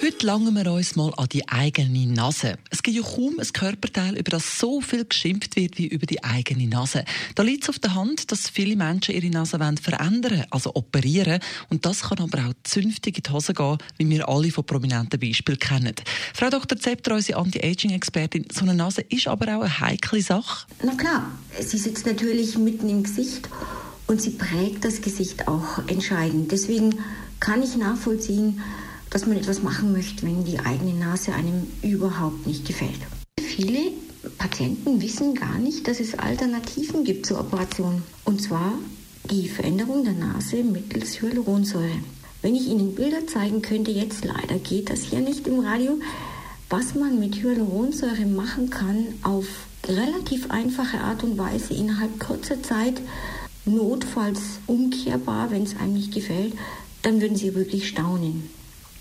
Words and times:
Heute 0.00 0.26
langen 0.26 0.54
wir 0.54 0.70
uns 0.70 0.94
mal 0.94 1.12
an 1.16 1.28
die 1.28 1.48
eigene 1.48 2.06
Nase. 2.06 2.56
Es 2.70 2.84
gibt 2.84 2.96
ja 2.96 3.02
kaum 3.02 3.40
ein 3.40 3.52
Körperteil, 3.52 4.16
über 4.16 4.30
das 4.30 4.60
so 4.60 4.80
viel 4.80 5.04
geschimpft 5.04 5.56
wird 5.56 5.76
wie 5.76 5.88
über 5.88 6.06
die 6.06 6.22
eigene 6.22 6.68
Nase. 6.68 7.04
Da 7.34 7.42
liegt 7.42 7.64
es 7.64 7.68
auf 7.68 7.80
der 7.80 7.96
Hand, 7.96 8.30
dass 8.30 8.48
viele 8.48 8.76
Menschen 8.76 9.16
ihre 9.16 9.28
Nase 9.28 9.58
verändern 9.82 10.44
also 10.50 10.72
operieren. 10.76 11.40
Und 11.68 11.84
das 11.84 12.02
kann 12.02 12.20
aber 12.20 12.38
auch 12.46 12.54
zünftig 12.62 13.16
in 13.16 13.22
die 13.24 13.30
Hose 13.30 13.54
gehen, 13.54 13.78
wie 13.96 14.08
wir 14.08 14.28
alle 14.28 14.52
von 14.52 14.64
prominenten 14.64 15.18
Beispielen 15.18 15.58
kennen. 15.58 15.94
Frau 16.32 16.48
Dr. 16.48 16.78
Zepter, 16.78 17.16
unsere 17.16 17.40
Anti-Aging-Expertin, 17.40 18.46
so 18.52 18.60
eine 18.62 18.74
Nase 18.74 19.00
ist 19.00 19.26
aber 19.26 19.56
auch 19.56 19.62
eine 19.62 19.80
heikle 19.80 20.22
Sache. 20.22 20.68
Na 20.80 20.94
klar, 20.94 21.28
sie 21.58 21.78
sitzt 21.78 22.06
natürlich 22.06 22.56
mitten 22.56 22.88
im 22.88 23.02
Gesicht 23.02 23.48
und 24.06 24.22
sie 24.22 24.30
prägt 24.30 24.84
das 24.84 25.02
Gesicht 25.02 25.48
auch 25.48 25.88
entscheidend. 25.88 26.52
Deswegen 26.52 27.00
kann 27.40 27.64
ich 27.64 27.76
nachvollziehen, 27.76 28.60
dass 29.18 29.26
man 29.26 29.38
etwas 29.38 29.64
machen 29.64 29.90
möchte, 29.90 30.24
wenn 30.24 30.44
die 30.44 30.60
eigene 30.60 30.94
Nase 30.94 31.32
einem 31.34 31.66
überhaupt 31.82 32.46
nicht 32.46 32.64
gefällt. 32.64 33.00
Viele 33.40 33.90
Patienten 34.38 35.02
wissen 35.02 35.34
gar 35.34 35.58
nicht, 35.58 35.88
dass 35.88 35.98
es 35.98 36.16
Alternativen 36.16 37.02
gibt 37.02 37.26
zur 37.26 37.40
Operation. 37.40 38.04
Und 38.24 38.40
zwar 38.40 38.74
die 39.28 39.48
Veränderung 39.48 40.04
der 40.04 40.12
Nase 40.12 40.62
mittels 40.62 41.20
Hyaluronsäure. 41.20 41.98
Wenn 42.42 42.54
ich 42.54 42.68
Ihnen 42.68 42.94
Bilder 42.94 43.26
zeigen 43.26 43.60
könnte, 43.60 43.90
jetzt 43.90 44.24
leider 44.24 44.60
geht 44.60 44.88
das 44.88 45.02
hier 45.02 45.18
nicht 45.18 45.48
im 45.48 45.58
Radio, 45.58 45.98
was 46.70 46.94
man 46.94 47.18
mit 47.18 47.42
Hyaluronsäure 47.42 48.24
machen 48.24 48.70
kann 48.70 49.04
auf 49.24 49.46
relativ 49.88 50.48
einfache 50.52 51.00
Art 51.00 51.24
und 51.24 51.36
Weise 51.36 51.74
innerhalb 51.74 52.20
kurzer 52.20 52.62
Zeit, 52.62 53.00
notfalls 53.64 54.60
umkehrbar, 54.68 55.50
wenn 55.50 55.64
es 55.64 55.76
einem 55.76 55.94
nicht 55.94 56.14
gefällt, 56.14 56.52
dann 57.02 57.20
würden 57.20 57.36
Sie 57.36 57.56
wirklich 57.56 57.88
staunen. 57.88 58.48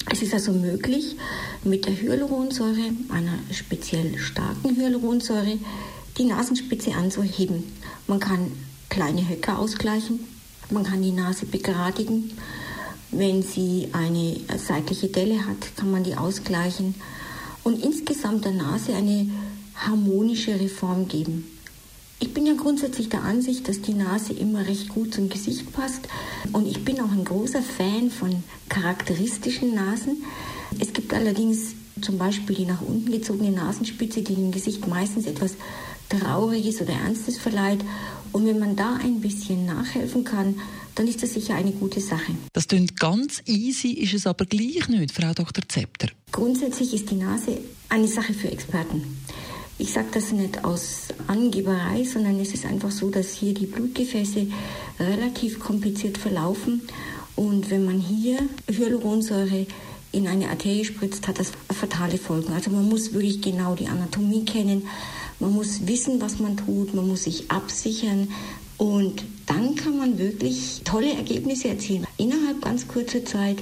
Es 0.09 0.21
ist 0.21 0.33
also 0.33 0.53
möglich, 0.53 1.17
mit 1.63 1.85
der 1.85 1.93
Hyaluronsäure, 1.93 2.91
einer 3.09 3.39
speziell 3.51 4.17
starken 4.17 4.75
Hyaluronsäure, 4.77 5.57
die 6.17 6.23
Nasenspitze 6.23 6.93
anzuheben. 6.93 7.63
Man 8.07 8.19
kann 8.19 8.51
kleine 8.89 9.27
Höcker 9.27 9.59
ausgleichen, 9.59 10.21
man 10.69 10.83
kann 10.83 11.01
die 11.01 11.11
Nase 11.11 11.45
begradigen. 11.45 12.31
Wenn 13.11 13.41
sie 13.43 13.89
eine 13.91 14.37
seitliche 14.57 15.09
Delle 15.09 15.45
hat, 15.45 15.75
kann 15.75 15.91
man 15.91 16.03
die 16.03 16.15
ausgleichen 16.15 16.95
und 17.63 17.83
insgesamt 17.83 18.45
der 18.45 18.53
Nase 18.53 18.95
eine 18.95 19.29
harmonische 19.75 20.57
Reform 20.59 21.07
geben. 21.07 21.56
Ich 22.19 22.33
bin 22.33 22.47
ja 22.47 22.53
grundsätzlich 22.53 23.09
der 23.09 23.23
Ansicht, 23.23 23.67
dass 23.67 23.81
die 23.81 23.93
Nase 23.93 24.33
immer 24.33 24.65
recht 24.65 24.89
gut 24.89 25.13
zum 25.13 25.29
Gesicht 25.29 25.71
passt. 25.71 26.07
Und 26.51 26.67
ich 26.67 26.83
bin 26.83 26.99
auch 26.99 27.11
ein 27.11 27.25
großer 27.25 27.61
Fan 27.61 28.09
von 28.09 28.43
charakteristischen 28.69 29.75
Nasen. 29.75 30.23
Es 30.79 30.93
gibt 30.93 31.13
allerdings 31.13 31.75
zum 32.01 32.17
Beispiel 32.17 32.55
die 32.55 32.65
nach 32.65 32.81
unten 32.81 33.11
gezogene 33.11 33.51
Nasenspitze, 33.51 34.21
die 34.21 34.35
dem 34.35 34.51
Gesicht 34.51 34.87
meistens 34.87 35.27
etwas 35.27 35.55
Trauriges 36.09 36.81
oder 36.81 36.93
Ernstes 36.93 37.37
verleiht. 37.37 37.79
Und 38.31 38.45
wenn 38.45 38.59
man 38.59 38.75
da 38.75 38.95
ein 38.95 39.21
bisschen 39.21 39.65
nachhelfen 39.65 40.23
kann, 40.23 40.59
dann 40.95 41.07
ist 41.07 41.21
das 41.21 41.33
sicher 41.33 41.55
eine 41.55 41.71
gute 41.71 42.01
Sache. 42.01 42.33
Das 42.53 42.67
klingt 42.67 42.99
ganz 42.99 43.43
easy, 43.45 43.89
ist 43.89 44.15
es 44.15 44.25
aber 44.25 44.45
gleich 44.45 44.87
nicht, 44.89 45.11
Frau 45.11 45.33
Dr. 45.33 45.63
Zepter. 45.67 46.07
Grundsätzlich 46.31 46.93
ist 46.93 47.11
die 47.11 47.15
Nase 47.15 47.59
eine 47.89 48.07
Sache 48.07 48.33
für 48.33 48.49
Experten. 48.49 49.03
Ich 49.79 49.93
sage 49.93 50.07
das 50.11 50.31
nicht 50.31 50.63
aus 50.63 51.09
Angeberei, 51.27 52.03
sondern 52.03 52.39
es 52.39 52.53
ist 52.53 52.65
einfach 52.65 52.89
so, 52.89 53.09
dass 53.09 53.31
hier 53.31 53.53
die 53.53 53.67
Blutgefäße 53.67 54.47
relativ 54.99 55.59
kompliziert 55.59 56.17
verlaufen. 56.17 56.81
Und 57.35 57.69
wenn 57.69 57.85
man 57.85 57.99
hier 57.99 58.39
Hyaluronsäure 58.67 59.67
in 60.11 60.27
eine 60.27 60.49
Arterie 60.49 60.83
spritzt, 60.83 61.27
hat 61.27 61.39
das 61.39 61.51
fatale 61.71 62.17
Folgen. 62.17 62.53
Also 62.53 62.71
man 62.71 62.89
muss 62.89 63.13
wirklich 63.13 63.39
genau 63.41 63.75
die 63.75 63.87
Anatomie 63.87 64.45
kennen, 64.45 64.87
man 65.39 65.53
muss 65.53 65.85
wissen, 65.85 66.19
was 66.19 66.39
man 66.39 66.57
tut, 66.57 66.95
man 66.95 67.07
muss 67.07 67.25
sich 67.25 67.51
absichern 67.51 68.29
und 68.77 69.23
dann 69.45 69.75
kann 69.75 69.97
man 69.97 70.17
wirklich 70.17 70.81
tolle 70.83 71.13
Ergebnisse 71.13 71.67
erzielen. 71.67 72.07
Innerhalb 72.17 72.61
ganz 72.61 72.87
kurzer 72.87 73.23
Zeit 73.23 73.57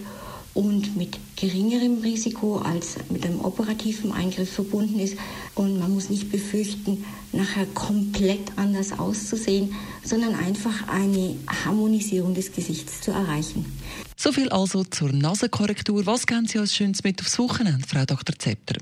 und 0.55 0.95
mit 0.95 1.19
geringerem 1.35 1.99
Risiko 1.99 2.57
als 2.57 2.95
mit 3.09 3.25
einem 3.25 3.41
operativen 3.41 4.13
Eingriff 4.13 4.51
verbunden 4.51 4.99
ist. 4.99 5.17
Und 5.53 5.79
man 5.79 5.93
muss 5.93 6.09
nicht 6.09 6.31
befürchten, 6.31 7.03
nachher 7.33 7.65
komplett 7.67 8.39
anders 8.55 8.97
auszusehen, 8.97 9.75
sondern 10.03 10.33
einfach 10.33 10.87
eine 10.87 11.35
Harmonisierung 11.65 12.33
des 12.33 12.53
Gesichts 12.53 13.01
zu 13.01 13.11
erreichen. 13.11 13.65
So 14.15 14.31
viel 14.31 14.49
also 14.49 14.85
zur 14.85 15.11
Nasenkorrektur. 15.11 16.05
Was 16.05 16.25
geben 16.25 16.47
Sie 16.47 16.57
als 16.57 16.73
Schönes 16.73 17.03
mit 17.03 17.19
aufs 17.19 17.37
Wochenende, 17.37 17.85
Frau 17.85 18.05
Dr. 18.05 18.39
Zepter? 18.39 18.77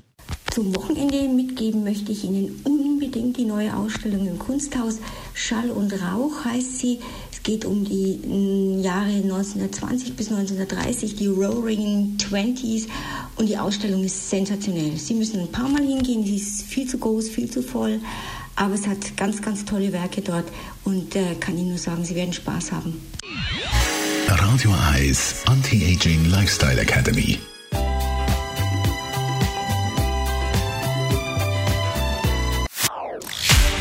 Zum 0.52 0.74
Wochenende 0.76 1.28
mitgeben 1.28 1.82
möchte 1.82 2.12
ich 2.12 2.22
Ihnen 2.22 2.60
unbedingt 2.62 3.36
die 3.36 3.44
neue 3.44 3.76
Ausstellung 3.76 4.28
im 4.28 4.38
Kunsthaus. 4.38 4.98
Schall 5.34 5.70
und 5.70 5.92
Rauch 5.92 6.44
heißt 6.44 6.78
sie 6.78 7.00
geht 7.44 7.64
um 7.64 7.84
die 7.84 8.18
mm, 8.26 8.80
Jahre 8.82 9.10
1920 9.10 10.16
bis 10.16 10.30
1930, 10.30 11.14
die 11.14 11.28
Roaring 11.28 12.18
Twenties 12.18 12.88
und 13.36 13.48
die 13.48 13.56
Ausstellung 13.56 14.02
ist 14.02 14.30
sensationell. 14.30 14.96
Sie 14.96 15.14
müssen 15.14 15.38
ein 15.38 15.52
paar 15.52 15.68
Mal 15.68 15.82
hingehen, 15.82 16.24
sie 16.24 16.36
ist 16.36 16.62
viel 16.62 16.88
zu 16.88 16.98
groß, 16.98 17.28
viel 17.28 17.48
zu 17.48 17.62
voll, 17.62 18.00
aber 18.56 18.74
es 18.74 18.86
hat 18.86 19.16
ganz, 19.16 19.40
ganz 19.40 19.64
tolle 19.64 19.92
Werke 19.92 20.22
dort 20.22 20.46
und 20.84 21.14
äh, 21.14 21.34
kann 21.38 21.56
Ihnen 21.56 21.68
nur 21.68 21.78
sagen, 21.78 22.04
Sie 22.04 22.16
werden 22.16 22.32
Spaß 22.32 22.72
haben. 22.72 23.00
Radio 24.26 24.74
Eyes 24.92 25.42
Anti-Aging 25.46 26.30
Lifestyle 26.30 26.80
Academy 26.80 27.38